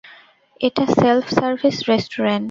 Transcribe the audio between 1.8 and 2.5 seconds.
Restaurant!